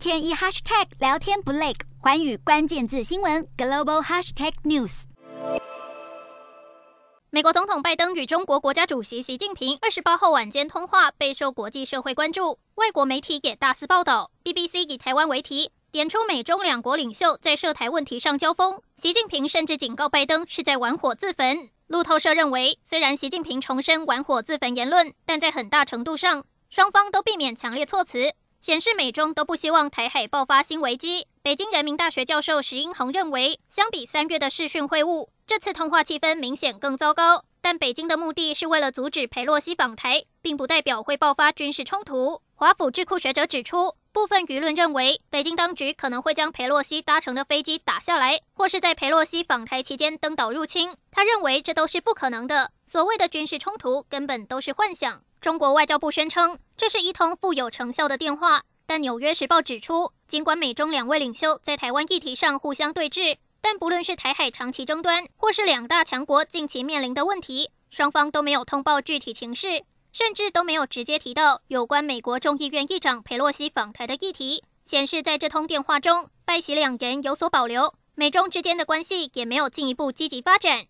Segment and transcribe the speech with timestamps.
[0.00, 5.02] 天一 hashtag 聊天不累，寰宇关键字新闻 global hashtag news。
[7.28, 14.30] 美国总统拜登与中国国家主席习近平二十八号晚间通话备受国际社会关注，外国媒体也大肆报道。
[14.42, 21.68] BBC 以台湾为题，点出美中两国领袖在涉台问题上交锋，习近平甚至警告拜登是在玩火自焚。
[21.88, 28.32] 路透社认为，虽然习近平重申玩火自焚言论，但在很大程度上，双方都避免强烈措辞。
[28.60, 31.26] 显示美中都不希望台海爆发新危机。
[31.42, 37.44] 北京人民大学教授石英恒认为，相比三月的视讯会晤，这次通话气氛明显更糟糕。
[37.62, 42.42] 但北京的目的是为了阻止佩洛西访台，并不代表会爆发军事冲突。
[42.54, 50.94] 华府智库学者指出，部分舆论认为，北京当局可能会将佩洛西搭乘的飞机打下来，或是在佩洛西访台期间登岛入侵。
[51.10, 55.22] 他认为这都是不可能的，所谓的军事冲突根本都是幻想。
[55.40, 69.82] 中国外交部宣称，这是一通富有成效的电话，但《纽约时报》指出，尽管美中两位领袖在台湾议题上互相对峙，但不论是台海长期争端，或是两大强国近期面临的问题，双方都没有通报具体情势，
[70.12, 80.84] 甚至都没有直接提到有关美国众议院议长佩洛西访台的议题，显示在这通电话中，拜习两人有所保留，美中之间的关系也没有进一步积极发展。